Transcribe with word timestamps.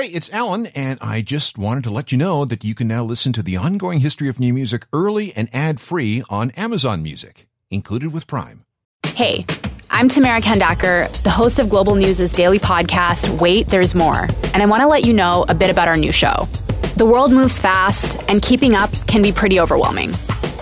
Hey, 0.00 0.06
it's 0.06 0.32
Alan, 0.32 0.64
and 0.68 0.98
I 1.02 1.20
just 1.20 1.58
wanted 1.58 1.84
to 1.84 1.90
let 1.90 2.10
you 2.10 2.16
know 2.16 2.46
that 2.46 2.64
you 2.64 2.74
can 2.74 2.88
now 2.88 3.04
listen 3.04 3.34
to 3.34 3.42
the 3.42 3.58
ongoing 3.58 4.00
history 4.00 4.30
of 4.30 4.40
new 4.40 4.54
music 4.54 4.86
early 4.94 5.30
and 5.36 5.50
ad 5.52 5.78
free 5.78 6.22
on 6.30 6.52
Amazon 6.52 7.02
Music, 7.02 7.46
included 7.70 8.10
with 8.10 8.26
Prime. 8.26 8.64
Hey, 9.04 9.44
I'm 9.90 10.08
Tamara 10.08 10.40
Khandaker, 10.40 11.12
the 11.22 11.28
host 11.28 11.58
of 11.58 11.68
Global 11.68 11.96
News' 11.96 12.32
daily 12.32 12.58
podcast, 12.58 13.28
Wait, 13.42 13.66
There's 13.66 13.94
More, 13.94 14.26
and 14.54 14.62
I 14.62 14.64
want 14.64 14.80
to 14.80 14.88
let 14.88 15.04
you 15.04 15.12
know 15.12 15.44
a 15.50 15.54
bit 15.54 15.68
about 15.68 15.86
our 15.86 15.98
new 15.98 16.12
show. 16.12 16.48
The 16.96 17.04
world 17.04 17.30
moves 17.30 17.58
fast, 17.58 18.24
and 18.26 18.40
keeping 18.40 18.74
up 18.74 18.90
can 19.06 19.20
be 19.20 19.32
pretty 19.32 19.60
overwhelming. 19.60 20.14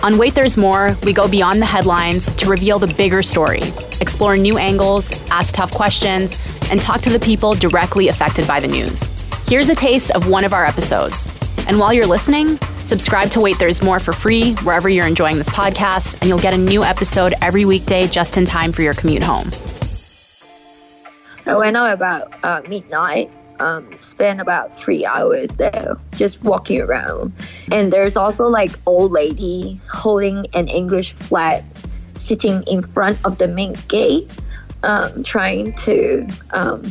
On 0.03 0.17
Wait 0.17 0.35
There's 0.35 0.57
More, 0.57 0.97
we 1.03 1.13
go 1.13 1.29
beyond 1.29 1.61
the 1.61 1.65
headlines 1.65 2.25
to 2.35 2.49
reveal 2.49 2.77
the 2.77 2.93
bigger 2.93 3.23
story, 3.23 3.61
explore 4.01 4.35
new 4.35 4.57
angles, 4.57 5.09
ask 5.31 5.55
tough 5.55 5.71
questions, 5.71 6.37
and 6.69 6.81
talk 6.81 6.99
to 6.99 7.09
the 7.09 7.21
people 7.21 7.53
directly 7.53 8.09
affected 8.09 8.45
by 8.45 8.59
the 8.59 8.67
news. 8.67 9.18
Here's 9.49 9.67
a 9.67 9.73
taste 9.73 10.11
of 10.11 10.27
one 10.27 10.45
of 10.45 10.53
our 10.53 10.63
episodes. 10.63 11.27
And 11.67 11.79
while 11.79 11.91
you're 11.91 12.05
listening, 12.05 12.57
subscribe 12.85 13.31
to 13.31 13.39
Wait 13.39 13.57
There's 13.57 13.81
More 13.81 13.99
for 13.99 14.13
free 14.13 14.53
wherever 14.57 14.87
you're 14.87 15.07
enjoying 15.07 15.37
this 15.37 15.49
podcast, 15.49 16.13
and 16.21 16.29
you'll 16.29 16.37
get 16.37 16.53
a 16.53 16.57
new 16.57 16.83
episode 16.83 17.33
every 17.41 17.65
weekday 17.65 18.05
just 18.05 18.37
in 18.37 18.45
time 18.45 18.71
for 18.71 18.83
your 18.83 18.93
commute 18.93 19.23
home. 19.23 19.49
I 21.47 21.57
went 21.57 21.75
out 21.75 21.91
about 21.91 22.31
uh, 22.45 22.61
midnight. 22.69 23.31
Um, 23.59 23.97
spent 23.97 24.39
about 24.39 24.71
three 24.71 25.03
hours 25.03 25.49
there 25.57 25.97
just 26.15 26.43
walking 26.43 26.81
around. 26.81 27.33
And 27.71 27.91
there's 27.91 28.15
also 28.15 28.45
like 28.45 28.73
old 28.85 29.11
lady 29.11 29.81
holding 29.91 30.45
an 30.53 30.67
English 30.67 31.13
flag 31.13 31.63
sitting 32.13 32.61
in 32.67 32.83
front 32.83 33.17
of 33.25 33.39
the 33.39 33.47
main 33.47 33.73
gate, 33.87 34.29
um, 34.83 35.23
trying 35.23 35.73
to, 35.73 36.27
um, 36.51 36.85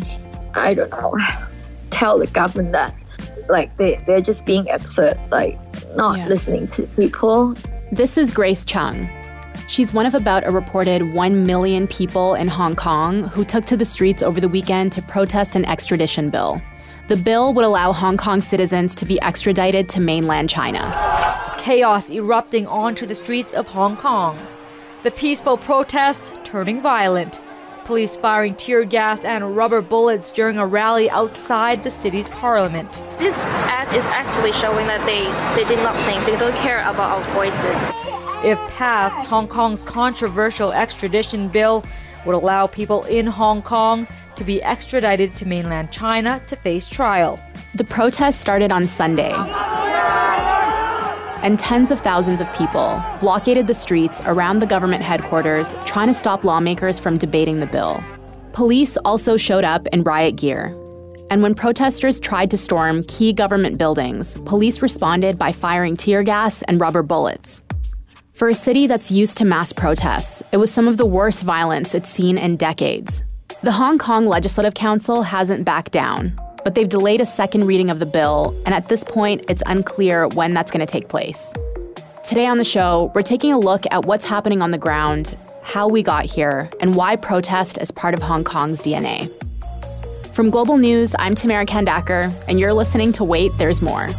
I 0.55 0.75
don't 0.75 0.91
know, 0.91 1.15
tell 1.99 2.17
the 2.17 2.29
government 2.29 2.71
that 2.71 2.95
like 3.49 3.77
they, 3.77 4.01
they're 4.07 4.21
just 4.21 4.47
being 4.47 4.71
absurd, 4.71 5.19
like 5.33 5.59
not 5.97 6.19
yeah. 6.19 6.29
listening 6.29 6.69
to 6.69 6.87
people. 6.89 7.57
This 7.91 8.17
is 8.17 8.31
Grace 8.31 8.65
Chung. 8.65 9.09
She's 9.67 9.93
one 9.93 10.07
of 10.07 10.15
about 10.15 10.47
a 10.47 10.51
reported 10.53 11.13
1 11.13 11.47
million 11.47 11.89
people 11.89 12.35
in 12.35 12.47
Hong 12.47 12.77
Kong 12.77 13.25
who 13.25 13.45
took 13.45 13.65
to 13.65 13.77
the 13.77 13.85
streets 13.85 14.23
over 14.23 14.41
the 14.41 14.49
weekend 14.49 14.93
to 14.93 15.03
protest 15.03 15.57
an 15.57 15.65
extradition 15.65 16.31
bill. 16.31 16.63
The 17.09 17.17
bill 17.17 17.53
would 17.55 17.65
allow 17.65 17.93
Hong 17.93 18.17
Kong 18.17 18.41
citizens 18.43 18.95
to 18.95 19.05
be 19.05 19.21
extradited 19.21 19.89
to 19.89 20.01
mainland 20.01 20.49
China. 20.49 20.81
Chaos 21.59 22.11
erupting 22.11 22.67
onto 22.67 23.07
the 23.07 23.15
streets 23.15 23.55
of 23.55 23.67
Hong 23.67 23.97
Kong. 23.97 24.39
The 25.03 25.11
peaceful 25.11 25.57
protest 25.57 26.33
turning 26.45 26.81
violent 26.81 27.41
police 27.89 28.19
firing 28.19 28.55
tear 28.55 28.85
gas 28.85 29.25
and 29.25 29.57
rubber 29.57 29.81
bullets 29.81 30.31
during 30.31 30.59
a 30.59 30.67
rally 30.67 31.09
outside 31.09 31.83
the 31.83 31.91
city's 31.91 32.29
parliament. 32.29 33.03
This 33.19 33.35
ad 33.65 33.91
is 33.95 34.05
actually 34.05 34.53
showing 34.53 34.87
that 34.87 35.01
they, 35.07 35.25
they 35.57 35.67
did 35.67 35.83
not 35.83 35.97
think, 36.05 36.23
they 36.27 36.37
don't 36.37 36.55
care 36.57 36.81
about 36.81 37.17
our 37.17 37.25
voices. 37.33 37.81
If 38.45 38.59
passed, 38.73 39.27
Hong 39.27 39.49
Kong's 39.49 39.85
controversial 39.85 40.71
extradition 40.71 41.49
bill 41.49 41.83
would 42.27 42.35
allow 42.35 42.67
people 42.67 43.05
in 43.05 43.27
Hong 43.27 43.63
Kong 43.63 44.07
to 44.37 44.45
be 44.45 44.63
extradited 44.63 45.35
to 45.37 45.49
mainland 45.49 45.91
China 45.91 46.43
to 46.47 46.57
face 46.57 46.87
trial. 46.87 47.41
The 47.75 47.85
protest 47.85 48.39
started 48.39 48.71
on 48.71 48.87
Sunday 48.87 49.33
and 51.43 51.59
tens 51.59 51.91
of 51.91 52.01
thousands 52.01 52.41
of 52.41 52.53
people 52.55 53.03
blockaded 53.21 53.67
the 53.67 53.75
streets 53.75 54.21
around 54.27 54.59
the 54.59 54.67
government 54.67 55.03
headquarters 55.03 55.75
trying 55.85 56.09
to 56.09 56.15
stop 56.15 56.45
lawmakers 56.45 56.99
from 56.99 57.19
debating 57.19 57.61
the 57.61 57.67
bill. 57.67 58.03
Police 58.53 58.97
also 58.99 59.37
showed 59.37 59.65
up 59.65 59.87
in 59.89 60.03
riot 60.03 60.37
gear. 60.37 60.77
And 61.31 61.43
when 61.43 61.55
protesters 61.55 62.19
tried 62.19 62.51
to 62.51 62.57
storm 62.57 63.05
key 63.05 63.33
government 63.33 63.79
buildings, 63.79 64.37
police 64.47 64.81
responded 64.81 65.39
by 65.39 65.53
firing 65.53 65.97
tear 65.97 66.23
gas 66.23 66.63
and 66.63 66.81
rubber 66.81 67.03
bullets. 67.03 67.63
For 68.33 68.49
a 68.49 68.55
city 68.55 68.87
that's 68.87 69.11
used 69.11 69.37
to 69.39 69.45
mass 69.45 69.73
protests, 69.73 70.43
it 70.53 70.59
was 70.59 70.71
some 70.71 70.89
of 70.89 70.97
the 70.97 71.07
worst 71.07 71.43
violence 71.43 71.95
it's 71.95 72.09
seen 72.09 72.39
in 72.39 72.57
decades. 72.57 73.23
The 73.63 73.73
Hong 73.73 73.99
Kong 73.99 74.27
Legislative 74.27 74.75
Council 74.75 75.23
hasn't 75.23 75.65
backed 75.65 75.91
down, 75.91 76.39
but 76.69 76.75
they've 76.75 76.91
delayed 76.91 77.23
a 77.23 77.25
second 77.25 77.65
reading 77.65 77.89
of 77.89 77.99
the 77.99 78.05
bill, 78.05 78.55
and 78.67 78.75
at 78.75 78.91
this 78.91 79.03
point, 79.03 79.43
it's 79.49 79.63
unclear 79.65 80.29
when 80.29 80.53
that's 80.53 80.71
going 80.71 80.87
to 80.87 80.93
take 80.93 81.09
place. 81.09 81.51
Today 82.27 82.47
on 82.47 82.59
the 82.59 82.65
show, 82.65 83.11
we're 83.15 83.23
taking 83.23 83.55
a 83.55 83.59
look 83.59 83.87
at 83.91 84.05
what's 84.05 84.27
happening 84.27 84.61
on 84.61 84.71
the 84.71 84.77
ground, 84.77 85.35
how 85.63 85.89
we 85.89 86.03
got 86.03 86.27
here, 86.27 86.71
and 86.83 86.95
why 86.95 87.17
protest 87.17 87.79
is 87.79 87.91
part 87.91 88.13
of 88.13 88.21
Hong 88.21 88.45
Kong's 88.45 88.83
DNA. 88.83 89.31
From 90.35 90.51
Global 90.51 90.77
News, 90.77 91.15
I'm 91.19 91.35
Tamara 91.35 91.65
Khandaker, 91.65 92.31
and 92.47 92.61
you're 92.61 92.75
listening 92.75 93.13
to 93.13 93.25
Wait, 93.25 93.51
There's 93.57 93.81
More 93.81 94.11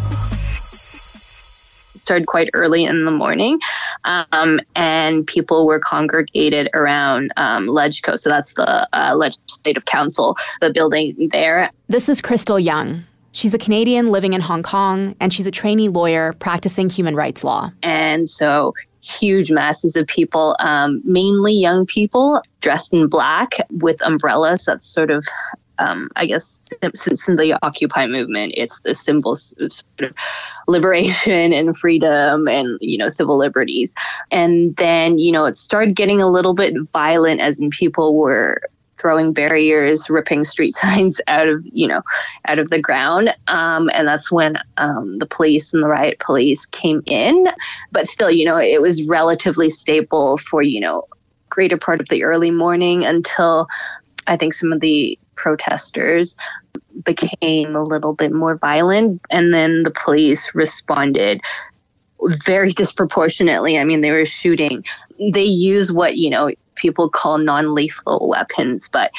started 2.09 2.25
quite 2.25 2.49
early 2.55 2.85
in 2.85 3.05
the 3.05 3.11
morning, 3.11 3.59
um, 4.05 4.59
and 4.75 5.25
people 5.25 5.65
were 5.65 5.79
congregated 5.79 6.69
around 6.73 7.31
um, 7.37 7.67
LegCo. 7.67 8.17
So 8.17 8.29
that's 8.29 8.53
the 8.53 8.87
uh, 8.93 9.15
Legislative 9.15 9.85
Council, 9.85 10.37
the 10.61 10.71
building 10.71 11.29
there. 11.31 11.69
This 11.87 12.09
is 12.09 12.21
Crystal 12.21 12.59
Young. 12.59 13.03
She's 13.31 13.53
a 13.53 13.59
Canadian 13.59 14.09
living 14.09 14.33
in 14.33 14.41
Hong 14.41 14.63
Kong, 14.63 15.15
and 15.19 15.31
she's 15.31 15.45
a 15.45 15.51
trainee 15.51 15.89
lawyer 15.89 16.33
practicing 16.39 16.89
human 16.89 17.15
rights 17.15 17.43
law. 17.43 17.71
And 17.83 18.27
so 18.27 18.73
huge 19.01 19.51
masses 19.51 19.95
of 19.95 20.07
people, 20.07 20.55
um, 20.59 21.01
mainly 21.05 21.53
young 21.53 21.85
people 21.85 22.41
dressed 22.61 22.91
in 22.91 23.07
black 23.07 23.51
with 23.71 24.01
umbrellas. 24.01 24.65
That's 24.65 24.87
sort 24.87 25.11
of 25.11 25.25
um, 25.79 26.09
I 26.15 26.25
guess 26.25 26.71
since 26.93 27.25
the 27.25 27.57
Occupy 27.61 28.07
movement, 28.07 28.53
it's 28.55 28.79
the 28.83 28.93
symbols 28.93 29.53
of 29.59 29.71
sort 29.71 30.11
of 30.11 30.15
liberation 30.67 31.53
and 31.53 31.75
freedom 31.77 32.47
and 32.47 32.77
you 32.81 32.97
know 32.97 33.09
civil 33.09 33.37
liberties. 33.37 33.93
And 34.31 34.75
then 34.75 35.17
you 35.17 35.31
know 35.31 35.45
it 35.45 35.57
started 35.57 35.95
getting 35.95 36.21
a 36.21 36.29
little 36.29 36.53
bit 36.53 36.73
violent 36.93 37.41
as 37.41 37.59
in 37.59 37.69
people 37.69 38.15
were 38.15 38.61
throwing 38.99 39.31
barriers, 39.31 40.09
ripping 40.09 40.43
street 40.43 40.75
signs 40.75 41.19
out 41.27 41.47
of 41.47 41.63
you 41.71 41.87
know 41.87 42.01
out 42.47 42.59
of 42.59 42.69
the 42.69 42.79
ground, 42.79 43.33
um, 43.47 43.89
and 43.93 44.07
that's 44.07 44.31
when 44.31 44.57
um, 44.77 45.17
the 45.17 45.25
police 45.25 45.73
and 45.73 45.83
the 45.83 45.87
riot 45.87 46.19
police 46.19 46.65
came 46.65 47.01
in. 47.05 47.47
But 47.91 48.09
still, 48.09 48.29
you 48.29 48.45
know, 48.45 48.57
it 48.57 48.81
was 48.81 49.03
relatively 49.03 49.69
stable 49.69 50.37
for 50.37 50.61
you 50.61 50.79
know 50.79 51.07
greater 51.49 51.77
part 51.77 51.99
of 51.99 52.07
the 52.09 52.23
early 52.23 52.51
morning 52.51 53.03
until 53.03 53.67
I 54.29 54.37
think 54.37 54.53
some 54.53 54.71
of 54.71 54.79
the 54.79 55.17
protesters 55.35 56.35
became 57.03 57.75
a 57.75 57.83
little 57.83 58.13
bit 58.13 58.31
more 58.31 58.55
violent, 58.57 59.21
and 59.29 59.53
then 59.53 59.83
the 59.83 59.91
police 59.91 60.53
responded 60.53 61.41
very 62.45 62.71
disproportionately. 62.81 63.77
I 63.77 63.83
mean, 63.83 64.01
they 64.01 64.11
were 64.11 64.25
shooting. 64.25 64.85
They 65.33 65.43
use 65.43 65.91
what 65.91 66.17
you 66.17 66.29
know 66.29 66.51
people 66.75 67.09
call 67.09 67.39
non-lethal 67.39 68.29
weapons, 68.29 68.87
but 68.91 69.11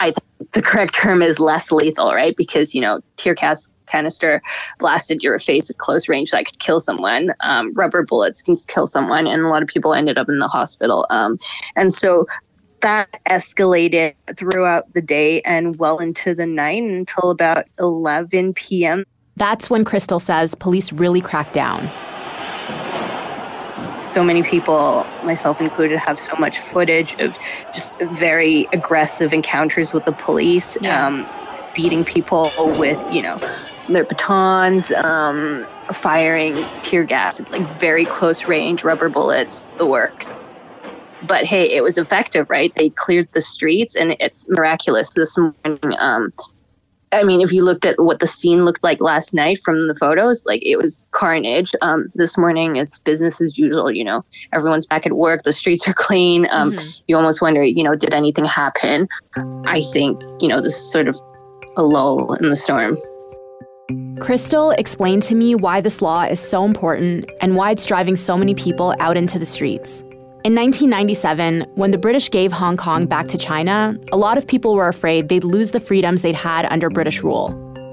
I 0.00 0.12
think 0.12 0.52
the 0.52 0.62
correct 0.62 0.94
term 0.94 1.22
is 1.22 1.38
less 1.38 1.70
lethal, 1.70 2.12
right? 2.12 2.36
Because 2.36 2.74
you 2.74 2.80
know, 2.80 3.00
tear 3.16 3.34
gas 3.34 3.68
canister 3.86 4.40
blasted 4.78 5.20
your 5.22 5.38
face 5.38 5.68
at 5.68 5.78
close 5.78 6.08
range 6.08 6.30
that 6.30 6.46
could 6.46 6.58
kill 6.60 6.80
someone. 6.80 7.32
Um, 7.40 7.72
rubber 7.74 8.04
bullets 8.04 8.42
can 8.42 8.56
kill 8.56 8.86
someone, 8.86 9.26
and 9.26 9.42
a 9.42 9.48
lot 9.48 9.62
of 9.62 9.68
people 9.68 9.94
ended 9.94 10.18
up 10.18 10.28
in 10.28 10.38
the 10.38 10.48
hospital. 10.48 11.06
Um, 11.10 11.38
and 11.76 11.92
so 11.92 12.26
that 12.82 13.08
escalated 13.26 14.14
throughout 14.36 14.92
the 14.94 15.00
day 15.00 15.40
and 15.42 15.76
well 15.78 15.98
into 15.98 16.34
the 16.34 16.46
night 16.46 16.82
until 16.82 17.30
about 17.30 17.66
11 17.78 18.54
p.m. 18.54 19.04
That's 19.36 19.70
when 19.70 19.84
Crystal 19.84 20.20
says 20.20 20.54
police 20.54 20.92
really 20.92 21.20
cracked 21.20 21.52
down. 21.52 21.80
So 24.02 24.24
many 24.24 24.42
people, 24.42 25.06
myself 25.24 25.60
included, 25.60 25.98
have 25.98 26.18
so 26.18 26.34
much 26.36 26.58
footage 26.58 27.12
of 27.20 27.36
just 27.72 27.96
very 28.00 28.66
aggressive 28.72 29.32
encounters 29.32 29.92
with 29.92 30.04
the 30.04 30.12
police, 30.12 30.76
yeah. 30.80 31.06
um, 31.06 31.26
beating 31.74 32.04
people 32.04 32.52
with, 32.76 32.98
you 33.14 33.22
know, 33.22 33.40
their 33.88 34.04
batons, 34.04 34.90
um, 34.92 35.64
firing 35.92 36.54
tear 36.82 37.04
gas 37.04 37.40
like 37.50 37.62
very 37.78 38.04
close 38.04 38.46
range, 38.46 38.82
rubber 38.84 39.08
bullets, 39.08 39.66
the 39.78 39.86
works 39.86 40.28
but 41.26 41.44
hey, 41.44 41.70
it 41.70 41.82
was 41.82 41.98
effective, 41.98 42.48
right? 42.50 42.72
They 42.76 42.90
cleared 42.90 43.28
the 43.32 43.40
streets, 43.40 43.96
and 43.96 44.16
it's 44.20 44.48
miraculous. 44.48 45.10
This 45.10 45.36
morning, 45.36 45.78
um, 45.98 46.32
I 47.12 47.24
mean, 47.24 47.40
if 47.40 47.50
you 47.50 47.64
looked 47.64 47.84
at 47.84 47.98
what 47.98 48.20
the 48.20 48.26
scene 48.26 48.64
looked 48.64 48.84
like 48.84 49.00
last 49.00 49.34
night 49.34 49.60
from 49.64 49.88
the 49.88 49.94
photos, 49.94 50.46
like 50.46 50.62
it 50.64 50.76
was 50.76 51.04
carnage. 51.10 51.74
Um, 51.82 52.10
this 52.14 52.38
morning, 52.38 52.76
it's 52.76 52.98
business 52.98 53.40
as 53.40 53.58
usual. 53.58 53.90
You 53.90 54.04
know, 54.04 54.24
everyone's 54.52 54.86
back 54.86 55.06
at 55.06 55.12
work. 55.12 55.42
The 55.42 55.52
streets 55.52 55.88
are 55.88 55.94
clean. 55.94 56.46
Um, 56.50 56.72
mm-hmm. 56.72 56.88
You 57.08 57.16
almost 57.16 57.42
wonder, 57.42 57.64
you 57.64 57.82
know, 57.82 57.96
did 57.96 58.14
anything 58.14 58.44
happen? 58.44 59.08
I 59.66 59.82
think, 59.92 60.22
you 60.40 60.48
know, 60.48 60.60
this 60.60 60.76
is 60.76 60.92
sort 60.92 61.08
of 61.08 61.18
a 61.76 61.82
lull 61.82 62.34
in 62.34 62.48
the 62.48 62.56
storm. 62.56 62.96
Crystal 64.20 64.70
explained 64.72 65.24
to 65.24 65.34
me 65.34 65.56
why 65.56 65.80
this 65.80 66.00
law 66.00 66.22
is 66.22 66.38
so 66.38 66.64
important 66.64 67.28
and 67.40 67.56
why 67.56 67.72
it's 67.72 67.86
driving 67.86 68.14
so 68.14 68.36
many 68.36 68.54
people 68.54 68.94
out 69.00 69.16
into 69.16 69.36
the 69.36 69.46
streets. 69.46 70.04
In 70.42 70.54
1997, 70.54 71.66
when 71.74 71.90
the 71.90 71.98
British 71.98 72.30
gave 72.30 72.50
Hong 72.50 72.78
Kong 72.78 73.04
back 73.04 73.28
to 73.28 73.36
China, 73.36 73.94
a 74.10 74.16
lot 74.16 74.38
of 74.38 74.46
people 74.46 74.74
were 74.74 74.88
afraid 74.88 75.28
they'd 75.28 75.44
lose 75.44 75.72
the 75.72 75.80
freedoms 75.80 76.22
they'd 76.22 76.34
had 76.34 76.64
under 76.72 76.88
British 76.88 77.22
rule. 77.22 77.50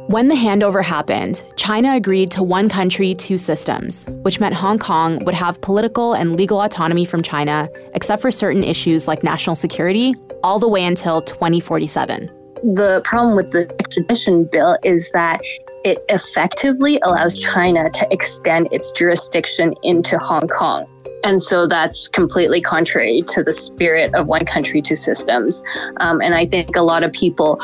When 0.07 0.29
the 0.29 0.35
handover 0.35 0.81
happened, 0.81 1.43
China 1.57 1.93
agreed 1.93 2.31
to 2.31 2.43
one 2.43 2.69
country, 2.69 3.15
two 3.15 3.37
systems, 3.37 4.05
which 4.21 4.39
meant 4.39 4.55
Hong 4.55 4.79
Kong 4.79 5.25
would 5.25 5.33
have 5.33 5.59
political 5.59 6.13
and 6.13 6.37
legal 6.37 6.61
autonomy 6.61 7.03
from 7.03 7.21
China, 7.21 7.67
except 7.93 8.21
for 8.21 8.31
certain 8.31 8.63
issues 8.63 9.09
like 9.09 9.23
national 9.23 9.57
security, 9.57 10.15
all 10.41 10.57
the 10.57 10.69
way 10.69 10.85
until 10.85 11.21
2047. 11.21 12.31
The 12.63 13.01
problem 13.03 13.35
with 13.35 13.51
the 13.51 13.69
extradition 13.77 14.45
bill 14.45 14.77
is 14.83 15.11
that 15.11 15.41
it 15.83 15.99
effectively 16.07 16.97
allows 17.03 17.37
China 17.37 17.89
to 17.89 18.07
extend 18.09 18.69
its 18.71 18.89
jurisdiction 18.91 19.73
into 19.83 20.17
Hong 20.17 20.47
Kong. 20.47 20.87
And 21.27 21.43
so 21.43 21.67
that's 21.67 22.07
completely 22.07 22.61
contrary 22.61 23.21
to 23.23 23.43
the 23.43 23.51
spirit 23.51 24.15
of 24.15 24.27
one 24.27 24.45
country, 24.45 24.81
two 24.81 24.95
systems. 24.95 25.61
Um, 25.99 26.21
and 26.21 26.33
I 26.33 26.45
think 26.45 26.77
a 26.77 26.81
lot 26.81 27.03
of 27.03 27.11
people 27.11 27.61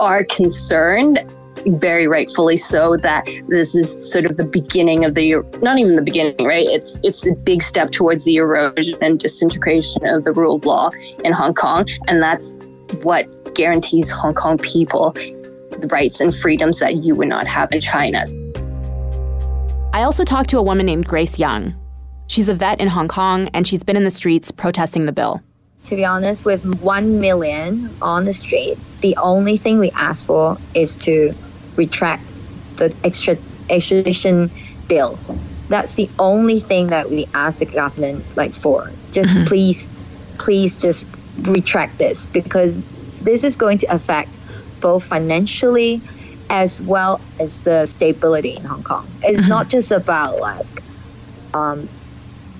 are 0.00 0.24
concerned 0.24 1.20
very 1.66 2.06
rightfully 2.06 2.56
so 2.56 2.96
that 2.96 3.28
this 3.48 3.74
is 3.74 4.10
sort 4.10 4.24
of 4.24 4.38
the 4.38 4.46
beginning 4.46 5.04
of 5.04 5.14
the 5.14 5.34
not 5.60 5.78
even 5.78 5.94
the 5.94 6.02
beginning 6.02 6.34
right 6.44 6.66
it's 6.66 6.98
it's 7.04 7.24
a 7.26 7.32
big 7.32 7.62
step 7.62 7.92
towards 7.92 8.24
the 8.24 8.36
erosion 8.36 8.96
and 9.02 9.20
disintegration 9.20 10.08
of 10.08 10.24
the 10.24 10.32
rule 10.32 10.56
of 10.56 10.64
law 10.64 10.90
in 11.24 11.32
Hong 11.32 11.54
Kong 11.54 11.86
and 12.08 12.20
that's 12.20 12.52
what 13.02 13.54
guarantees 13.54 14.10
Hong 14.10 14.34
Kong 14.34 14.58
people 14.58 15.12
the 15.12 15.88
rights 15.92 16.20
and 16.20 16.34
freedoms 16.34 16.78
that 16.78 16.96
you 17.04 17.14
would 17.14 17.28
not 17.28 17.46
have 17.46 17.70
in 17.70 17.80
China. 17.80 18.24
I 19.92 20.02
also 20.02 20.24
talked 20.24 20.48
to 20.50 20.58
a 20.58 20.62
woman 20.62 20.86
named 20.86 21.06
Grace 21.06 21.38
Young. 21.38 21.76
She's 22.32 22.48
a 22.48 22.54
vet 22.54 22.80
in 22.80 22.88
Hong 22.88 23.08
Kong 23.08 23.50
and 23.52 23.66
she's 23.66 23.82
been 23.82 23.94
in 23.94 24.04
the 24.04 24.10
streets 24.10 24.50
protesting 24.50 25.04
the 25.04 25.12
bill. 25.12 25.42
To 25.84 25.96
be 25.96 26.06
honest, 26.06 26.46
with 26.46 26.64
1 26.80 27.20
million 27.20 27.90
on 28.00 28.24
the 28.24 28.32
street, 28.32 28.78
the 29.02 29.14
only 29.18 29.58
thing 29.58 29.78
we 29.78 29.90
ask 29.90 30.24
for 30.24 30.56
is 30.72 30.96
to 31.04 31.34
retract 31.76 32.22
the 32.76 32.96
extra, 33.04 33.36
extradition 33.68 34.50
bill. 34.88 35.18
That's 35.68 35.92
the 35.92 36.08
only 36.18 36.58
thing 36.58 36.86
that 36.86 37.10
we 37.10 37.26
ask 37.34 37.58
the 37.58 37.66
government 37.66 38.24
like 38.34 38.54
for. 38.54 38.90
Just 39.10 39.28
mm-hmm. 39.28 39.44
please, 39.44 39.86
please 40.38 40.80
just 40.80 41.04
retract 41.42 41.98
this 41.98 42.24
because 42.24 42.82
this 43.20 43.44
is 43.44 43.56
going 43.56 43.76
to 43.76 43.94
affect 43.94 44.30
both 44.80 45.04
financially 45.04 46.00
as 46.48 46.80
well 46.80 47.20
as 47.38 47.60
the 47.60 47.84
stability 47.84 48.56
in 48.56 48.64
Hong 48.64 48.84
Kong. 48.84 49.06
It's 49.22 49.40
mm-hmm. 49.40 49.50
not 49.50 49.68
just 49.68 49.90
about 49.90 50.40
like 50.40 50.82
um, 51.52 51.90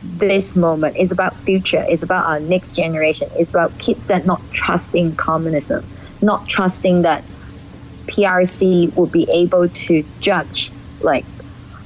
this 0.02 0.56
moment. 0.56 0.96
It's 0.98 1.12
about 1.12 1.34
future. 1.34 1.84
It's 1.88 2.02
about 2.02 2.26
our 2.26 2.40
next 2.40 2.72
generation. 2.72 3.28
It's 3.36 3.50
about 3.50 3.76
kids 3.78 4.08
that 4.08 4.26
not 4.26 4.40
trusting 4.52 5.16
communism, 5.16 5.84
not 6.20 6.48
trusting 6.48 7.02
that 7.02 7.22
PRC 8.06 8.94
will 8.96 9.06
be 9.06 9.28
able 9.30 9.68
to 9.68 10.04
judge 10.20 10.70
like 11.00 11.24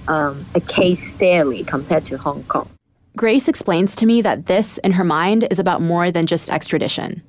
um, 0.09 0.45
a 0.55 0.61
case 0.61 1.13
fairly 1.13 1.65
compared 1.65 2.05
to 2.07 2.17
Hong 2.17 2.43
Kong. 2.45 2.69
Grace 3.17 3.49
explains 3.49 3.97
to 3.97 4.07
me 4.07 4.21
that 4.23 4.47
this, 4.47 4.79
in 4.79 4.93
her 4.93 5.05
mind, 5.05 5.49
is 5.51 5.59
about 5.59 5.81
more 5.81 6.11
than 6.11 6.27
just 6.27 6.51
extradition. 6.51 7.23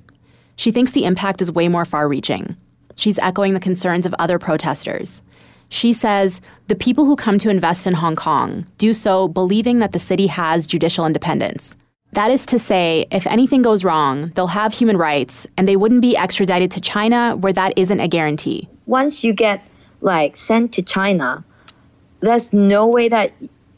She 0.56 0.70
thinks 0.70 0.92
the 0.92 1.04
impact 1.04 1.40
is 1.40 1.52
way 1.52 1.68
more 1.68 1.84
far 1.84 2.08
reaching. 2.08 2.56
She's 2.96 3.18
echoing 3.20 3.54
the 3.54 3.60
concerns 3.60 4.04
of 4.04 4.14
other 4.18 4.38
protesters. 4.38 5.22
She 5.68 5.92
says 5.92 6.40
the 6.68 6.74
people 6.74 7.04
who 7.04 7.16
come 7.16 7.38
to 7.38 7.50
invest 7.50 7.86
in 7.86 7.94
Hong 7.94 8.16
Kong 8.16 8.66
do 8.78 8.94
so 8.94 9.28
believing 9.28 9.80
that 9.80 9.92
the 9.92 9.98
city 9.98 10.26
has 10.26 10.66
judicial 10.66 11.06
independence. 11.06 11.76
That 12.12 12.30
is 12.30 12.46
to 12.46 12.58
say, 12.58 13.06
if 13.10 13.26
anything 13.26 13.60
goes 13.62 13.84
wrong, 13.84 14.28
they'll 14.34 14.46
have 14.46 14.72
human 14.72 14.96
rights 14.96 15.46
and 15.56 15.68
they 15.68 15.76
wouldn't 15.76 16.00
be 16.00 16.16
extradited 16.16 16.70
to 16.72 16.80
China 16.80 17.36
where 17.36 17.52
that 17.52 17.74
isn't 17.76 18.00
a 18.00 18.08
guarantee. 18.08 18.68
Once 18.86 19.22
you 19.22 19.34
get 19.34 19.62
like 20.00 20.36
sent 20.36 20.72
to 20.72 20.82
China, 20.82 21.44
there's 22.20 22.52
no 22.52 22.86
way 22.86 23.08
that 23.08 23.32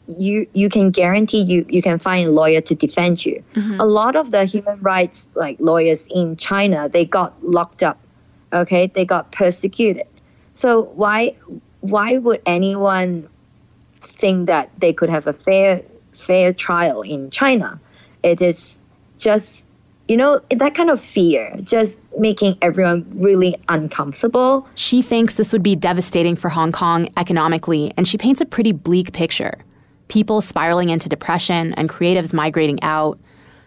you 0.07 0.47
you 0.53 0.69
can 0.69 0.91
guarantee 0.91 1.41
you 1.41 1.65
you 1.69 1.81
can 1.81 1.99
find 1.99 2.27
a 2.27 2.31
lawyer 2.31 2.61
to 2.61 2.75
defend 2.75 3.25
you. 3.25 3.43
Mm-hmm. 3.53 3.79
A 3.79 3.85
lot 3.85 4.15
of 4.15 4.31
the 4.31 4.45
human 4.45 4.81
rights 4.81 5.27
like 5.35 5.57
lawyers 5.59 6.05
in 6.09 6.37
China, 6.37 6.89
they 6.89 7.05
got 7.05 7.33
locked 7.43 7.83
up. 7.83 7.99
Okay, 8.53 8.87
they 8.87 9.05
got 9.05 9.31
persecuted. 9.31 10.07
So 10.53 10.83
why 10.95 11.35
why 11.81 12.17
would 12.17 12.41
anyone 12.45 13.27
think 13.99 14.47
that 14.47 14.69
they 14.79 14.93
could 14.93 15.09
have 15.09 15.27
a 15.27 15.33
fair 15.33 15.83
fair 16.13 16.53
trial 16.53 17.01
in 17.01 17.29
China? 17.29 17.79
It 18.23 18.41
is 18.41 18.77
just 19.17 19.65
you 20.07 20.17
know 20.17 20.39
that 20.49 20.75
kind 20.75 20.89
of 20.89 21.01
fear 21.01 21.55
just 21.63 21.99
making 22.17 22.57
everyone 22.61 23.05
really 23.15 23.55
uncomfortable. 23.69 24.67
She 24.75 25.01
thinks 25.01 25.35
this 25.35 25.51
would 25.53 25.63
be 25.63 25.75
devastating 25.75 26.35
for 26.35 26.49
Hong 26.49 26.71
Kong 26.71 27.09
economically, 27.17 27.93
and 27.97 28.07
she 28.07 28.17
paints 28.17 28.41
a 28.41 28.45
pretty 28.45 28.71
bleak 28.71 29.13
picture. 29.13 29.53
People 30.07 30.41
spiraling 30.41 30.89
into 30.89 31.07
depression 31.07 31.73
and 31.75 31.89
creatives 31.89 32.33
migrating 32.33 32.81
out. 32.83 33.19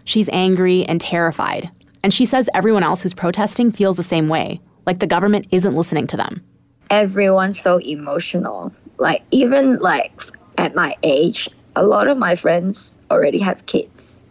She's 0.04 0.28
angry 0.30 0.84
and 0.84 1.00
terrified. 1.00 1.70
And 2.02 2.12
she 2.12 2.26
says 2.26 2.50
everyone 2.52 2.82
else 2.82 3.00
who's 3.00 3.14
protesting 3.14 3.72
feels 3.72 3.96
the 3.96 4.02
same 4.02 4.28
way, 4.28 4.60
like 4.84 4.98
the 4.98 5.06
government 5.06 5.46
isn't 5.50 5.74
listening 5.74 6.06
to 6.08 6.18
them 6.18 6.44
everyone's 6.90 7.60
so 7.60 7.78
emotional. 7.80 8.72
Like 8.98 9.22
even 9.30 9.78
like 9.78 10.22
at 10.58 10.74
my 10.74 10.96
age, 11.02 11.48
a 11.76 11.84
lot 11.84 12.08
of 12.08 12.18
my 12.18 12.36
friends 12.36 12.92
already 13.10 13.38
have 13.38 13.66
kids. 13.66 14.22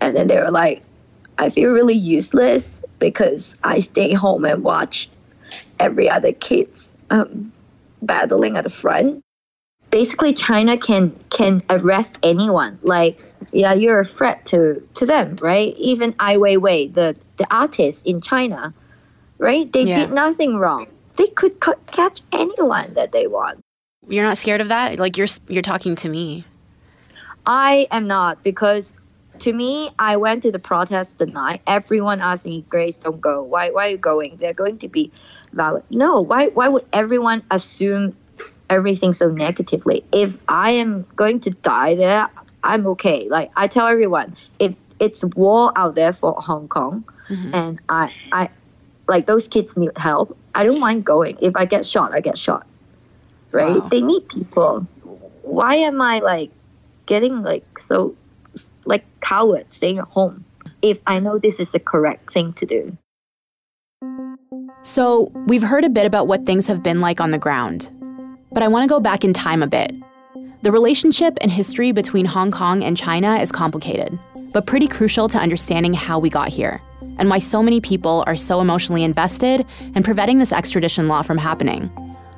And 0.00 0.16
then 0.16 0.26
they 0.26 0.38
were 0.38 0.50
like, 0.50 0.82
I 1.38 1.50
feel 1.50 1.72
really 1.72 1.94
useless 1.94 2.80
because 2.98 3.56
I 3.64 3.80
stay 3.80 4.12
home 4.12 4.44
and 4.44 4.62
watch 4.62 5.08
every 5.78 6.08
other 6.08 6.32
kids 6.32 6.96
um, 7.10 7.52
battling 8.02 8.56
at 8.56 8.64
the 8.64 8.70
front. 8.70 9.22
Basically, 9.90 10.32
China 10.32 10.76
can 10.76 11.14
can 11.30 11.62
arrest 11.70 12.18
anyone. 12.22 12.78
Like, 12.82 13.20
yeah, 13.52 13.74
you're 13.74 14.00
a 14.00 14.04
threat 14.04 14.44
to 14.46 14.86
to 14.94 15.06
them, 15.06 15.36
right? 15.40 15.74
Even 15.76 16.14
Ai 16.18 16.36
Weiwei, 16.36 16.92
the 16.92 17.14
the 17.36 17.46
artist 17.54 18.04
in 18.04 18.20
China, 18.20 18.74
right? 19.38 19.72
They 19.72 19.84
yeah. 19.84 20.00
did 20.00 20.12
nothing 20.12 20.56
wrong 20.56 20.88
they 21.16 21.26
could 21.28 21.52
c- 21.64 21.72
catch 21.86 22.20
anyone 22.32 22.94
that 22.94 23.12
they 23.12 23.26
want. 23.26 23.60
You're 24.08 24.24
not 24.24 24.38
scared 24.38 24.60
of 24.60 24.68
that? 24.68 24.98
Like 24.98 25.16
you're 25.16 25.28
you're 25.48 25.62
talking 25.62 25.96
to 25.96 26.08
me. 26.08 26.44
I 27.46 27.86
am 27.90 28.06
not 28.06 28.42
because 28.42 28.92
to 29.40 29.52
me, 29.52 29.90
I 29.98 30.16
went 30.16 30.42
to 30.42 30.52
the 30.52 30.58
protest 30.58 31.18
the 31.18 31.26
night. 31.26 31.60
Everyone 31.66 32.20
asked 32.20 32.44
me, 32.44 32.64
Grace, 32.68 32.96
don't 32.96 33.20
go. 33.20 33.42
Why 33.42 33.70
why 33.70 33.88
are 33.88 33.90
you 33.90 33.96
going? 33.98 34.36
They're 34.36 34.54
going 34.54 34.78
to 34.78 34.88
be 34.88 35.10
valid. 35.52 35.82
No, 35.90 36.20
why 36.20 36.48
why 36.48 36.68
would 36.68 36.84
everyone 36.92 37.42
assume 37.50 38.16
everything 38.70 39.12
so 39.12 39.30
negatively? 39.30 40.04
If 40.12 40.36
I 40.48 40.70
am 40.70 41.06
going 41.16 41.40
to 41.40 41.50
die 41.50 41.94
there, 41.94 42.26
I'm 42.62 42.86
okay. 42.88 43.28
Like 43.28 43.50
I 43.56 43.66
tell 43.66 43.86
everyone, 43.86 44.36
if 44.58 44.74
it's 45.00 45.24
war 45.24 45.72
out 45.76 45.94
there 45.94 46.12
for 46.12 46.34
Hong 46.34 46.68
Kong 46.68 47.04
mm-hmm. 47.28 47.54
and 47.54 47.80
I 47.88 48.14
I 48.32 48.50
like 49.08 49.26
those 49.26 49.48
kids 49.48 49.76
need 49.76 49.96
help. 49.96 50.36
I 50.54 50.64
don't 50.64 50.80
mind 50.80 51.04
going. 51.04 51.36
If 51.40 51.56
I 51.56 51.64
get 51.64 51.84
shot, 51.84 52.12
I 52.12 52.20
get 52.20 52.38
shot. 52.38 52.66
Right? 53.50 53.80
Wow. 53.80 53.88
They 53.88 54.00
need 54.00 54.28
people. 54.28 54.86
Why 55.42 55.76
am 55.76 56.00
I 56.00 56.20
like 56.20 56.50
getting 57.06 57.42
like 57.42 57.78
so 57.78 58.16
like 58.84 59.04
coward 59.20 59.72
staying 59.72 59.98
at 59.98 60.06
home 60.06 60.44
if 60.82 60.98
I 61.06 61.18
know 61.18 61.38
this 61.38 61.60
is 61.60 61.72
the 61.72 61.78
correct 61.78 62.32
thing 62.32 62.52
to 62.54 62.66
do? 62.66 62.96
So, 64.82 65.32
we've 65.46 65.62
heard 65.62 65.84
a 65.84 65.88
bit 65.88 66.04
about 66.04 66.26
what 66.26 66.44
things 66.44 66.66
have 66.66 66.82
been 66.82 67.00
like 67.00 67.18
on 67.20 67.30
the 67.30 67.38
ground. 67.38 67.90
But 68.52 68.62
I 68.62 68.68
want 68.68 68.84
to 68.84 68.88
go 68.88 69.00
back 69.00 69.24
in 69.24 69.32
time 69.32 69.62
a 69.62 69.66
bit. 69.66 69.92
The 70.62 70.70
relationship 70.70 71.38
and 71.40 71.50
history 71.50 71.90
between 71.92 72.26
Hong 72.26 72.50
Kong 72.50 72.82
and 72.84 72.96
China 72.96 73.36
is 73.36 73.50
complicated, 73.50 74.18
but 74.52 74.66
pretty 74.66 74.86
crucial 74.86 75.26
to 75.28 75.38
understanding 75.38 75.94
how 75.94 76.18
we 76.18 76.28
got 76.28 76.48
here 76.48 76.82
and 77.18 77.30
why 77.30 77.38
so 77.38 77.62
many 77.62 77.80
people 77.80 78.24
are 78.26 78.36
so 78.36 78.60
emotionally 78.60 79.04
invested 79.04 79.66
in 79.94 80.02
preventing 80.02 80.38
this 80.38 80.52
extradition 80.52 81.08
law 81.08 81.22
from 81.22 81.38
happening. 81.38 81.90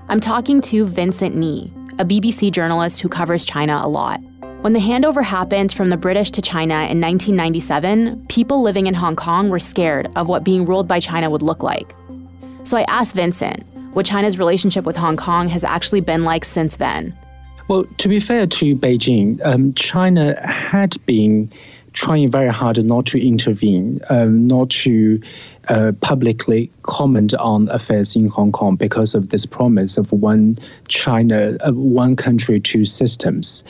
I'm 0.09 0.21
talking 0.21 0.61
to 0.63 0.87
Vincent 0.87 1.35
Ni, 1.35 1.73
a 1.99 2.05
BBC 2.05 2.53
journalist 2.53 3.01
who 3.01 3.09
covers 3.09 3.45
China 3.45 3.81
a 3.83 3.89
lot. 3.89 4.21
When 4.63 4.73
the 4.73 4.81
handover 4.81 5.23
happened 5.23 5.73
from 5.73 5.91
the 5.91 5.97
British 5.97 6.31
to 6.33 6.43
China 6.43 6.75
in 6.75 7.01
1997, 7.01 8.27
people 8.29 8.63
living 8.63 8.87
in 8.87 8.95
Hong 8.95 9.17
Kong 9.17 9.51
were 9.51 9.61
scared 9.61 10.11
of 10.17 10.29
what 10.29 10.45
being 10.45 10.65
ruled 10.65 10.89
by 10.89 11.01
China 11.01 11.31
would 11.31 11.43
look 11.43 11.63
like. 11.63 11.95
So 12.65 12.77
I 12.77 12.85
asked 12.89 13.15
Vincent 13.15 13.65
what 13.95 14.07
China's 14.07 14.39
relationship 14.39 14.85
with 14.85 14.97
Hong 14.97 15.17
Kong 15.17 15.49
has 15.49 15.63
actually 15.63 16.01
been 16.01 16.25
like 16.25 16.45
since 16.45 16.77
then. 16.77 17.17
Well, 17.69 17.85
to 17.99 18.09
be 18.09 18.21
fair 18.21 18.47
to 18.47 18.75
Beijing, 18.75 19.45
um, 19.45 19.73
China 19.75 20.41
had 20.47 20.97
been 21.07 21.53
trying 21.97 22.31
very 22.31 22.53
hard 22.53 22.83
not 22.85 23.07
to 23.07 23.27
intervene, 23.27 23.99
um, 24.11 24.47
not 24.47 24.69
to 24.71 25.21
uh, 25.69 25.93
publicly 26.01 26.71
comment 26.83 27.35
on 27.35 27.69
affairs 27.71 28.15
in 28.15 28.29
Hong 28.29 28.53
Kong 28.53 28.77
because 28.77 29.15
of 29.15 29.31
this 29.31 29.45
promise 29.45 29.97
of 29.97 30.13
one 30.13 30.59
China, 30.89 31.57
uh, 31.61 31.73
one 31.73 32.15
country, 32.15 32.61
two 32.61 32.85
systems. 32.85 33.65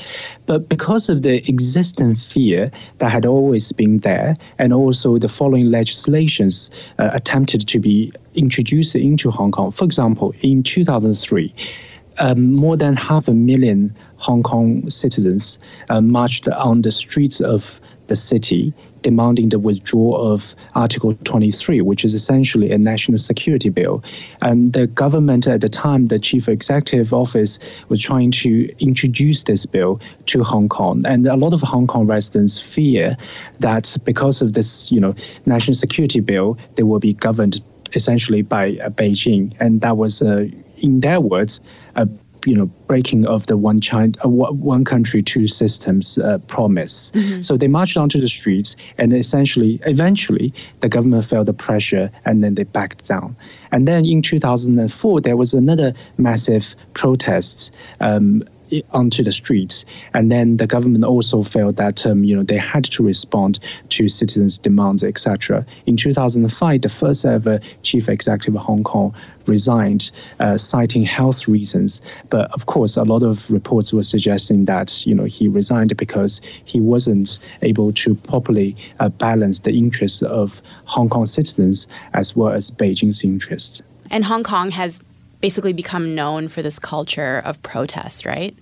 But 0.45 0.69
because 0.69 1.09
of 1.09 1.23
the 1.23 1.37
existing 1.49 2.17
fear 2.17 2.71
that 2.99 3.11
had 3.11 3.25
always 3.25 3.73
been 3.73 4.01
there, 4.01 4.37
and 4.59 4.75
also 4.75 5.17
the 5.19 5.29
following 5.29 5.71
legislations 5.71 6.71
uh, 6.99 7.11
attempted 7.15 7.67
to 7.69 7.79
be 7.79 8.13
introduced 8.35 8.95
into 8.97 9.31
Hong 9.31 9.53
Kong. 9.53 9.71
For 9.71 9.85
example, 9.85 10.35
in 10.43 10.63
2003, 10.65 11.55
um, 12.19 12.53
more 12.53 12.77
than 12.77 12.97
half 12.97 13.29
a 13.29 13.35
million 13.35 13.95
Hong 14.17 14.43
Kong 14.43 14.89
citizens 14.91 15.59
uh, 15.89 16.01
marched 16.01 16.49
on 16.49 16.83
the 16.83 16.91
streets 16.91 17.41
of 17.41 17.81
the 18.09 18.17
city 18.17 18.73
demanding 19.03 19.51
the 19.51 19.59
withdrawal 19.59 20.33
of 20.33 20.55
Article 20.75 21.15
23, 21.23 21.81
which 21.81 22.05
is 22.05 22.13
essentially 22.13 22.73
a 22.73 22.79
national 22.79 23.19
security 23.19 23.69
bill. 23.69 24.03
And 24.43 24.73
the 24.73 24.89
government 24.89 25.47
at 25.47 25.61
the 25.61 25.69
time, 25.69 26.09
the 26.09 26.19
chief 26.19 26.49
executive 26.49 27.13
office, 27.13 27.61
was 27.89 28.01
trying 28.01 28.33
to 28.43 28.69
introduce 28.81 29.45
this 29.45 29.65
bill 29.65 30.01
to 30.27 30.43
Hong 30.43 30.69
Kong. 30.69 31.03
And 31.07 31.29
a 31.29 31.37
lot 31.37 31.53
of 31.53 31.61
Hong 31.61 31.87
Kong 31.87 32.07
residents 32.07 32.59
fear 32.59 33.17
that 33.61 33.97
because 34.03 34.43
of 34.43 34.55
this, 34.55 34.91
you 34.91 34.99
know, 34.99 35.15
national 35.45 35.75
security 35.75 36.19
bill, 36.19 36.59
they 36.75 36.83
will 36.83 36.99
be 36.99 37.13
governed 37.13 37.63
essentially 37.95 38.43
by 38.43 38.73
uh, 38.83 38.91
Beijing. 38.91 39.55
And 39.61 39.81
that 39.83 39.97
was, 39.97 40.21
uh, 40.21 40.49
in 40.79 41.01
their 41.01 41.21
words, 41.21 41.61
a 41.95 42.09
you 42.47 42.55
know 42.55 42.67
breaking 42.87 43.27
of 43.27 43.47
the 43.47 43.57
one 43.57 43.81
China, 43.81 44.13
uh, 44.25 44.29
one 44.29 44.85
country, 44.85 45.23
two 45.23 45.49
systems 45.49 46.19
uh, 46.19 46.39
promise. 46.47 47.11
Mm-hmm. 47.11 47.43
So 47.43 47.57
they 47.57 47.69
marched 47.69 47.97
onto 47.97 48.21
the 48.21 48.29
streets, 48.29 48.77
and 48.99 49.13
essentially, 49.13 49.81
eventually, 49.85 50.53
the 50.81 50.89
government 50.89 51.25
felt 51.25 51.47
the 51.47 51.53
pressure, 51.53 52.11
and 52.25 52.43
then 52.43 52.55
they 52.55 52.65
backed 52.65 53.07
down. 53.07 53.37
And 53.73 53.87
then 53.87 54.07
in 54.07 54.23
2004, 54.23 55.21
there 55.21 55.37
was 55.37 55.53
another 55.53 55.93
massive 56.19 56.75
protest. 56.95 57.73
Um, 58.01 58.45
onto 58.91 59.23
the 59.23 59.33
streets. 59.33 59.85
And 60.15 60.31
then 60.31 60.57
the 60.57 60.67
government 60.67 61.05
also 61.05 61.43
felt 61.43 61.77
that 61.77 62.07
um, 62.07 62.25
you 62.25 62.37
know 62.37 62.43
they 62.43 62.59
had 62.59 62.85
to 62.85 63.03
respond 63.03 63.59
to 63.91 64.09
citizens' 64.09 64.59
demands, 64.59 65.03
etc. 65.05 65.65
In 65.87 65.97
2005, 65.97 66.83
the 66.83 66.89
first 66.89 67.25
ever 67.25 67.61
chief 67.83 68.09
executive 68.09 68.57
of 68.57 68.63
Hong 68.63 68.85
Kong 68.85 69.15
resigned, 69.47 70.11
uh, 70.41 70.57
citing 70.57 71.03
health 71.03 71.47
reasons. 71.47 72.03
But 72.31 72.51
of 72.53 72.67
course, 72.67 72.97
a 72.97 73.03
lot 73.03 73.23
of 73.23 73.51
reports 73.51 73.93
were 73.93 74.03
suggesting 74.03 74.65
that 74.67 75.07
you 75.07 75.15
know 75.15 75.25
he 75.25 75.49
resigned 75.49 75.97
because 75.97 76.41
he 76.65 76.81
wasn't 76.81 77.39
able 77.63 77.93
to 77.93 78.15
properly 78.15 78.77
uh, 79.01 79.09
balance 79.09 79.61
the 79.61 79.73
interests 79.73 80.23
of 80.23 80.61
Hong 80.85 81.09
Kong 81.09 81.27
citizens 81.27 81.87
as 82.15 82.35
well 82.35 82.53
as 82.53 82.71
Beijing's 82.71 83.25
interests. 83.25 83.83
And 84.11 84.25
Hong 84.25 84.45
Kong 84.45 84.71
has 84.71 85.01
basically 85.47 85.73
become 85.73 86.13
known 86.13 86.49
for 86.49 86.61
this 86.61 86.77
culture 86.77 87.41
of 87.45 87.63
protest, 87.63 88.27
right? 88.27 88.53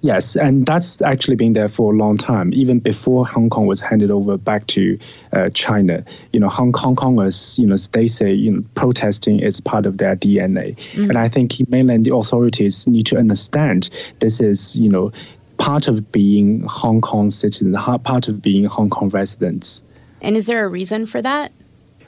Yes, 0.00 0.36
and 0.36 0.64
that's 0.64 1.02
actually 1.02 1.34
been 1.34 1.54
there 1.54 1.68
for 1.68 1.92
a 1.92 1.96
long 1.96 2.16
time, 2.16 2.54
even 2.54 2.78
before 2.78 3.26
Hong 3.26 3.50
Kong 3.50 3.66
was 3.66 3.80
handed 3.80 4.12
over 4.12 4.36
back 4.36 4.64
to 4.68 4.96
uh, 5.32 5.50
China. 5.54 6.04
You 6.32 6.38
know, 6.38 6.48
Hong, 6.48 6.72
Hong 6.74 6.94
Kongers, 6.94 7.58
you 7.58 7.66
know, 7.66 7.76
they 7.90 8.06
say 8.06 8.32
you 8.32 8.52
know, 8.52 8.62
protesting 8.76 9.40
is 9.40 9.60
part 9.60 9.86
of 9.86 9.98
their 9.98 10.14
DNA, 10.14 10.76
mm. 10.92 11.08
and 11.08 11.18
I 11.18 11.28
think 11.28 11.50
mainland 11.68 12.06
authorities 12.06 12.86
need 12.86 13.06
to 13.06 13.16
understand 13.16 13.90
this 14.20 14.40
is, 14.40 14.76
you 14.76 14.88
know, 14.88 15.10
part 15.56 15.88
of 15.88 16.12
being 16.12 16.62
Hong 16.68 17.00
Kong 17.00 17.28
citizens, 17.28 17.76
part 18.04 18.28
of 18.28 18.40
being 18.40 18.66
Hong 18.66 18.88
Kong 18.88 19.08
residents. 19.08 19.82
And 20.22 20.36
is 20.36 20.46
there 20.46 20.64
a 20.64 20.68
reason 20.68 21.06
for 21.06 21.20
that? 21.22 21.50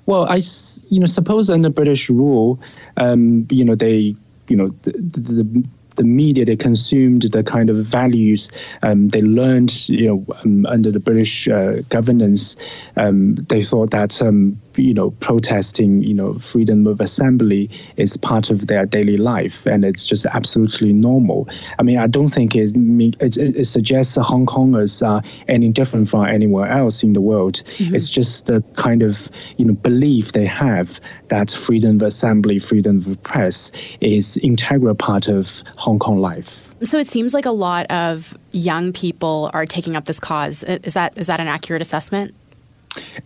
Well, 0.06 0.26
I, 0.26 0.40
you 0.88 1.00
know, 1.00 1.06
suppose 1.06 1.50
under 1.50 1.68
British 1.68 2.08
rule, 2.08 2.60
um, 2.96 3.46
you 3.50 3.64
know, 3.64 3.74
they, 3.74 4.14
you 4.48 4.56
know, 4.56 4.68
the, 4.82 4.92
the, 4.92 5.68
the 5.96 6.04
media 6.04 6.44
they 6.44 6.56
consumed, 6.56 7.22
the 7.22 7.42
kind 7.42 7.68
of 7.70 7.76
values 7.84 8.50
um, 8.82 9.08
they 9.08 9.22
learned, 9.22 9.88
you 9.88 10.06
know, 10.06 10.34
um, 10.44 10.64
under 10.66 10.90
the 10.90 11.00
British 11.00 11.48
uh, 11.48 11.82
governance, 11.88 12.56
um, 12.96 13.34
they 13.34 13.62
thought 13.62 13.90
that 13.90 14.22
um, 14.22 14.60
you 14.78 14.94
know 14.94 15.10
protesting, 15.12 16.02
you 16.02 16.14
know, 16.14 16.34
freedom 16.34 16.86
of 16.86 17.00
assembly 17.00 17.70
is 17.96 18.16
part 18.16 18.50
of 18.50 18.66
their 18.66 18.86
daily 18.86 19.16
life, 19.16 19.66
and 19.66 19.84
it's 19.84 20.04
just 20.04 20.26
absolutely 20.26 20.92
normal. 20.92 21.48
I 21.78 21.82
mean, 21.82 21.98
I 21.98 22.06
don't 22.06 22.28
think 22.28 22.54
it 22.54 22.72
it, 22.74 23.36
it 23.36 23.66
suggests 23.66 24.16
Hong 24.16 24.46
Kongers 24.46 25.06
are 25.06 25.22
any 25.48 25.70
different 25.70 26.08
from 26.08 26.26
anywhere 26.26 26.68
else 26.68 27.02
in 27.02 27.12
the 27.12 27.20
world. 27.20 27.62
Mm-hmm. 27.78 27.94
It's 27.94 28.08
just 28.08 28.46
the 28.46 28.62
kind 28.76 29.02
of 29.02 29.28
you 29.56 29.64
know 29.64 29.74
belief 29.74 30.32
they 30.32 30.46
have 30.46 31.00
that 31.28 31.50
freedom 31.50 31.96
of 31.96 32.02
assembly, 32.02 32.58
freedom 32.58 32.98
of 32.98 33.22
press 33.22 33.70
is 34.00 34.36
integral 34.38 34.94
part 34.94 35.28
of 35.28 35.62
Hong 35.76 35.98
Kong 35.98 36.18
life. 36.18 36.66
So 36.82 36.98
it 36.98 37.06
seems 37.06 37.32
like 37.32 37.46
a 37.46 37.50
lot 37.50 37.86
of 37.90 38.36
young 38.52 38.92
people 38.92 39.50
are 39.54 39.64
taking 39.64 39.96
up 39.96 40.04
this 40.04 40.20
cause. 40.20 40.62
Is 40.62 40.92
that 40.92 41.16
is 41.16 41.26
that 41.26 41.40
an 41.40 41.48
accurate 41.48 41.80
assessment? 41.80 42.34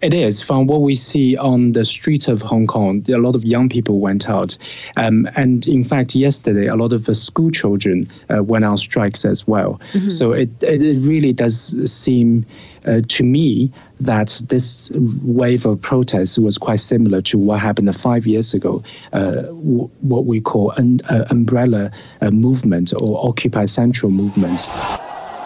It 0.00 0.15
is. 0.15 0.43
From 0.43 0.67
what 0.67 0.83
we 0.83 0.95
see 0.95 1.37
on 1.37 1.73
the 1.73 1.85
streets 1.85 2.29
of 2.29 2.43
Hong 2.43 2.67
Kong, 2.67 3.05
a 3.09 3.19
lot 3.19 3.35
of 3.35 3.45
young 3.45 3.69
people 3.69 4.00
went 4.00 4.29
out. 4.29 4.57
Um, 4.97 5.29
and 5.37 5.67
in 5.67 5.85
fact, 5.85 6.15
yesterday, 6.15 6.67
a 6.67 6.77
lot 6.77 6.93
of 6.93 7.05
school 7.17 7.50
children 7.50 8.11
uh, 8.35 8.43
went 8.43 8.65
on 8.65 8.79
strikes 8.79 9.25
as 9.25 9.47
well. 9.47 9.81
Mm-hmm. 9.93 10.11
So 10.11 10.33
it, 10.33 10.49
it 10.62 10.99
really 11.00 11.33
does 11.33 11.75
seem 11.91 12.47
uh, 12.87 13.03
to 13.09 13.23
me 13.23 13.71
that 14.00 14.41
this 14.49 14.91
wave 14.95 15.67
of 15.67 15.81
protests 15.83 16.39
was 16.39 16.57
quite 16.57 16.81
similar 16.81 17.21
to 17.21 17.37
what 17.37 17.61
happened 17.61 17.95
five 17.95 18.27
years 18.27 18.55
ago, 18.55 18.83
uh, 19.12 19.43
w- 19.43 19.91
what 20.00 20.25
we 20.25 20.41
call 20.41 20.71
an 20.73 21.03
uh, 21.11 21.27
umbrella 21.29 21.91
uh, 22.23 22.31
movement 22.31 22.93
or 22.95 23.29
Occupy 23.29 23.67
Central 23.67 24.11
movement. 24.11 24.67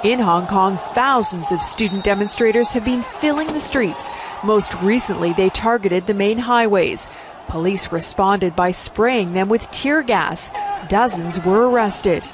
In 0.04 0.18
Hong 0.18 0.46
Kong, 0.46 0.78
thousands 0.92 1.50
of 1.50 1.62
student 1.62 2.04
demonstrators 2.04 2.73
have 2.75 2.84
been 2.84 3.02
filling 3.02 3.46
the 3.46 3.58
streets. 3.58 4.11
Most 4.42 4.75
recently, 4.82 5.32
they 5.32 5.49
targeted 5.49 6.06
the 6.06 6.12
main 6.12 6.37
highways. 6.37 7.08
Police 7.49 7.90
responded 7.90 8.54
by 8.54 8.70
spraying 8.70 9.32
them 9.32 9.49
with 9.49 9.70
tear 9.70 10.02
gas. 10.02 10.50
Dozens 10.90 11.42
were 11.42 11.70
arrested. 11.70 12.28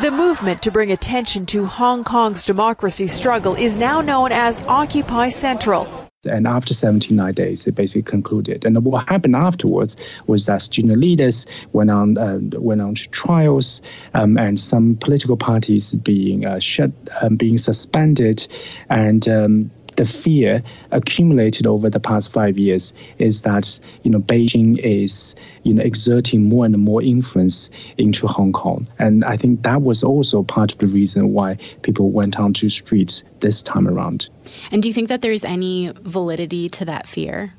The 0.00 0.10
movement 0.10 0.62
to 0.62 0.70
bring 0.70 0.90
attention 0.90 1.44
to 1.46 1.66
Hong 1.66 2.02
Kong's 2.02 2.46
democracy 2.46 3.08
struggle 3.08 3.56
is 3.56 3.76
now 3.76 4.00
known 4.00 4.32
as 4.32 4.62
Occupy 4.62 5.28
Central. 5.28 6.08
And 6.24 6.46
after 6.46 6.72
79 6.72 7.34
days, 7.34 7.66
it 7.66 7.74
basically 7.74 8.02
concluded. 8.02 8.64
And 8.64 8.84
what 8.84 9.08
happened 9.08 9.34
afterwards 9.34 9.96
was 10.28 10.46
that 10.46 10.62
student 10.62 10.98
leaders 10.98 11.46
went 11.72 11.90
on 11.90 12.16
uh, 12.16 12.38
went 12.60 12.80
on 12.80 12.94
to 12.94 13.08
trials, 13.08 13.82
um, 14.14 14.38
and 14.38 14.58
some 14.60 14.96
political 14.96 15.36
parties 15.36 15.94
being 15.96 16.46
uh, 16.46 16.60
shut, 16.60 16.92
um, 17.20 17.36
being 17.36 17.58
suspended, 17.58 18.46
and 18.88 19.28
um, 19.28 19.70
the 19.96 20.04
fear 20.04 20.62
accumulated 20.90 21.66
over 21.66 21.90
the 21.90 22.00
past 22.00 22.32
five 22.32 22.58
years 22.58 22.92
is 23.18 23.42
that 23.42 23.78
you 24.02 24.10
know 24.10 24.18
Beijing 24.18 24.78
is 24.78 25.34
you 25.62 25.74
know 25.74 25.82
exerting 25.82 26.48
more 26.48 26.64
and 26.64 26.76
more 26.78 27.02
influence 27.02 27.70
into 27.98 28.26
Hong 28.26 28.52
Kong, 28.52 28.86
and 28.98 29.24
I 29.24 29.36
think 29.36 29.62
that 29.62 29.82
was 29.82 30.02
also 30.02 30.42
part 30.42 30.72
of 30.72 30.78
the 30.78 30.86
reason 30.86 31.32
why 31.32 31.58
people 31.82 32.10
went 32.10 32.38
onto 32.38 32.68
streets 32.68 33.24
this 33.40 33.62
time 33.62 33.88
around. 33.88 34.28
And 34.70 34.82
do 34.82 34.88
you 34.88 34.94
think 34.94 35.08
that 35.08 35.22
there's 35.22 35.44
any 35.44 35.92
validity 36.00 36.68
to 36.70 36.84
that 36.86 37.06
fear? 37.06 37.52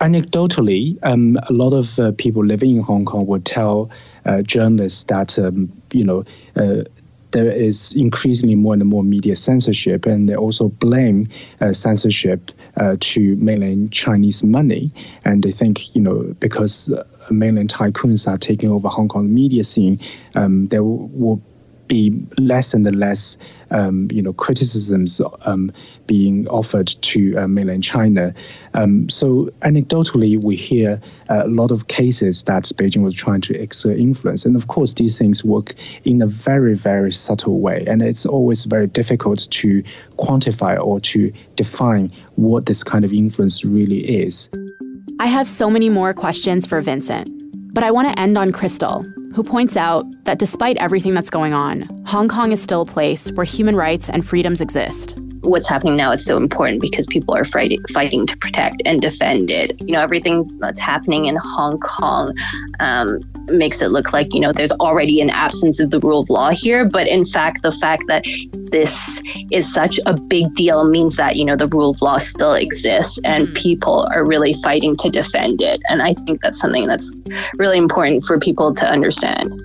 Anecdotally, 0.00 0.98
um, 1.02 1.38
a 1.48 1.52
lot 1.52 1.72
of 1.72 1.98
uh, 1.98 2.12
people 2.18 2.44
living 2.44 2.76
in 2.76 2.82
Hong 2.82 3.06
Kong 3.06 3.26
would 3.26 3.46
tell 3.46 3.90
uh, 4.26 4.42
journalists 4.42 5.04
that 5.04 5.38
um, 5.38 5.72
you 5.92 6.04
know. 6.04 6.24
Uh, 6.54 6.84
there 7.36 7.52
is 7.52 7.92
increasingly 7.92 8.54
more 8.54 8.72
and 8.72 8.86
more 8.86 9.04
media 9.04 9.36
censorship, 9.36 10.06
and 10.06 10.26
they 10.26 10.34
also 10.34 10.68
blame 10.68 11.26
uh, 11.60 11.70
censorship 11.70 12.50
uh, 12.78 12.96
to 13.00 13.36
mainland 13.36 13.92
Chinese 13.92 14.42
money. 14.42 14.90
And 15.26 15.42
they 15.42 15.52
think, 15.52 15.94
you 15.94 16.00
know, 16.00 16.34
because 16.40 16.90
uh, 16.90 17.04
mainland 17.30 17.70
tycoons 17.70 18.26
are 18.26 18.38
taking 18.38 18.70
over 18.70 18.88
Hong 18.88 19.08
Kong 19.08 19.34
media 19.34 19.64
scene, 19.64 20.00
um, 20.34 20.68
there 20.68 20.82
will 20.82 21.42
be 21.88 22.26
less 22.38 22.74
and 22.74 22.84
less, 22.96 23.38
um, 23.70 24.08
you 24.10 24.22
know, 24.22 24.32
criticisms 24.32 25.20
um, 25.42 25.72
being 26.06 26.46
offered 26.48 26.86
to 26.86 27.36
uh, 27.36 27.46
mainland 27.46 27.82
China. 27.82 28.34
Um, 28.74 29.08
so 29.08 29.50
anecdotally, 29.62 30.40
we 30.40 30.56
hear 30.56 31.00
a 31.28 31.46
lot 31.48 31.70
of 31.70 31.88
cases 31.88 32.42
that 32.44 32.64
Beijing 32.76 33.02
was 33.02 33.14
trying 33.14 33.40
to 33.42 33.54
exert 33.60 33.98
influence, 33.98 34.44
and 34.44 34.56
of 34.56 34.68
course, 34.68 34.94
these 34.94 35.18
things 35.18 35.44
work 35.44 35.74
in 36.04 36.22
a 36.22 36.26
very, 36.26 36.74
very 36.74 37.12
subtle 37.12 37.60
way, 37.60 37.84
and 37.86 38.02
it's 38.02 38.26
always 38.26 38.64
very 38.64 38.86
difficult 38.86 39.50
to 39.50 39.82
quantify 40.18 40.78
or 40.78 41.00
to 41.00 41.32
define 41.56 42.12
what 42.36 42.66
this 42.66 42.84
kind 42.84 43.04
of 43.04 43.12
influence 43.12 43.64
really 43.64 44.00
is. 44.00 44.48
I 45.18 45.26
have 45.26 45.48
so 45.48 45.70
many 45.70 45.88
more 45.88 46.12
questions 46.12 46.66
for 46.66 46.80
Vincent, 46.82 47.30
but 47.72 47.82
I 47.82 47.90
want 47.90 48.08
to 48.08 48.20
end 48.20 48.36
on 48.36 48.52
Crystal, 48.52 49.04
who 49.36 49.42
points 49.42 49.76
out 49.76 50.02
that 50.24 50.38
despite 50.38 50.78
everything 50.78 51.12
that's 51.12 51.28
going 51.28 51.52
on, 51.52 51.82
Hong 52.06 52.26
Kong 52.26 52.52
is 52.52 52.62
still 52.62 52.80
a 52.80 52.86
place 52.86 53.30
where 53.32 53.44
human 53.44 53.76
rights 53.76 54.08
and 54.08 54.26
freedoms 54.26 54.62
exist. 54.62 55.14
What's 55.46 55.68
happening 55.68 55.96
now 55.96 56.12
is 56.12 56.24
so 56.24 56.36
important 56.36 56.80
because 56.80 57.06
people 57.06 57.34
are 57.34 57.44
fighting, 57.44 57.78
fighting 57.92 58.26
to 58.26 58.36
protect 58.38 58.82
and 58.84 59.00
defend 59.00 59.50
it. 59.50 59.80
You 59.80 59.92
know, 59.94 60.00
everything 60.00 60.50
that's 60.60 60.80
happening 60.80 61.26
in 61.26 61.36
Hong 61.36 61.78
Kong 61.80 62.34
um, 62.80 63.20
makes 63.48 63.80
it 63.80 63.88
look 63.88 64.12
like, 64.12 64.34
you 64.34 64.40
know, 64.40 64.52
there's 64.52 64.72
already 64.72 65.20
an 65.20 65.30
absence 65.30 65.80
of 65.80 65.90
the 65.90 66.00
rule 66.00 66.20
of 66.20 66.30
law 66.30 66.50
here. 66.50 66.84
But 66.84 67.06
in 67.06 67.24
fact, 67.24 67.62
the 67.62 67.72
fact 67.72 68.02
that 68.08 68.24
this 68.70 69.20
is 69.50 69.72
such 69.72 70.00
a 70.06 70.14
big 70.14 70.54
deal 70.54 70.84
means 70.84 71.16
that, 71.16 71.36
you 71.36 71.44
know, 71.44 71.56
the 71.56 71.68
rule 71.68 71.90
of 71.90 72.02
law 72.02 72.18
still 72.18 72.54
exists 72.54 73.18
and 73.24 73.46
mm-hmm. 73.46 73.54
people 73.54 74.08
are 74.14 74.24
really 74.26 74.54
fighting 74.62 74.96
to 74.96 75.08
defend 75.08 75.62
it. 75.62 75.80
And 75.88 76.02
I 76.02 76.14
think 76.14 76.42
that's 76.42 76.60
something 76.60 76.84
that's 76.84 77.10
really 77.56 77.78
important 77.78 78.24
for 78.24 78.38
people 78.38 78.74
to 78.74 78.86
understand. 78.86 79.62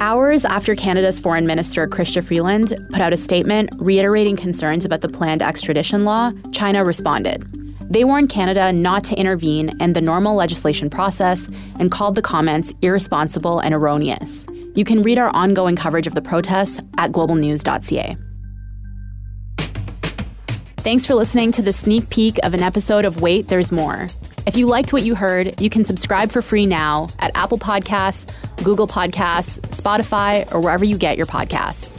Hours 0.00 0.44
after 0.44 0.76
Canada's 0.76 1.18
Foreign 1.18 1.44
Minister 1.44 1.88
Chrystia 1.88 2.22
Freeland 2.22 2.72
put 2.90 3.00
out 3.00 3.12
a 3.12 3.16
statement 3.16 3.70
reiterating 3.80 4.36
concerns 4.36 4.84
about 4.84 5.00
the 5.00 5.08
planned 5.08 5.42
extradition 5.42 6.04
law, 6.04 6.30
China 6.52 6.84
responded. 6.84 7.42
They 7.90 8.04
warned 8.04 8.28
Canada 8.28 8.72
not 8.72 9.02
to 9.04 9.16
intervene 9.16 9.70
in 9.80 9.94
the 9.94 10.00
normal 10.00 10.36
legislation 10.36 10.88
process 10.88 11.48
and 11.80 11.90
called 11.90 12.14
the 12.14 12.22
comments 12.22 12.72
irresponsible 12.80 13.58
and 13.58 13.74
erroneous. 13.74 14.46
You 14.76 14.84
can 14.84 15.02
read 15.02 15.18
our 15.18 15.34
ongoing 15.34 15.74
coverage 15.74 16.06
of 16.06 16.14
the 16.14 16.22
protests 16.22 16.78
at 16.96 17.10
globalnews.ca. 17.10 18.16
Thanks 20.76 21.06
for 21.06 21.16
listening 21.16 21.50
to 21.52 21.62
the 21.62 21.72
sneak 21.72 22.08
peek 22.08 22.38
of 22.44 22.54
an 22.54 22.62
episode 22.62 23.04
of 23.04 23.20
Wait, 23.20 23.48
There's 23.48 23.72
More. 23.72 24.06
If 24.48 24.56
you 24.56 24.66
liked 24.66 24.94
what 24.94 25.02
you 25.02 25.14
heard, 25.14 25.60
you 25.60 25.68
can 25.68 25.84
subscribe 25.84 26.32
for 26.32 26.40
free 26.40 26.64
now 26.64 27.08
at 27.18 27.32
Apple 27.34 27.58
Podcasts, 27.58 28.32
Google 28.64 28.86
Podcasts, 28.86 29.60
Spotify, 29.76 30.50
or 30.54 30.60
wherever 30.60 30.86
you 30.86 30.96
get 30.96 31.18
your 31.18 31.26
podcasts. 31.26 31.97